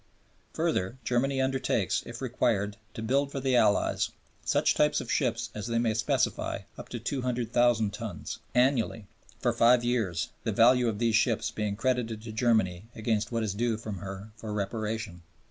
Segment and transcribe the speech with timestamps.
[0.53, 4.09] Further, Germany undertakes, if required, to build for the Allies
[4.43, 9.05] such types of ships as they may specify up to 200,000 tons annually
[9.37, 13.53] for five years, the value of these ships being credited to Germany against what is
[13.53, 15.21] due from her for Reparation.